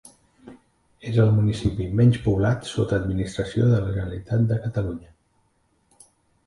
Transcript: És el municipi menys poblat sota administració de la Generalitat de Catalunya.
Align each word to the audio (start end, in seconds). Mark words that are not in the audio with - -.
És 1.11 1.19
el 1.23 1.29
municipi 1.35 1.85
menys 1.99 2.17
poblat 2.23 2.67
sota 2.71 2.99
administració 3.01 3.69
de 3.75 3.75
la 3.85 3.95
Generalitat 4.01 4.51
de 4.55 4.61
Catalunya. 4.67 5.15